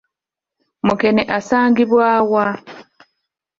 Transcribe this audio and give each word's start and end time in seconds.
Mukene 0.85 1.23
asangibwa 1.37 2.07
wa? 2.31 2.47